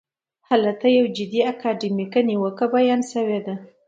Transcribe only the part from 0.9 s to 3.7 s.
یوه جدي اکاډمیکه نیوکه بیان شوې ده.